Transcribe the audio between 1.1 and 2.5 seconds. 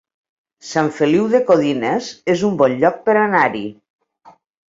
de Codines es